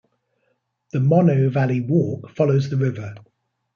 The 0.93 0.97
Monnow 0.99 1.51
Valley 1.51 1.79
Walk 1.81 2.31
follows 2.35 2.71
the 2.71 2.75
river. 2.77 3.13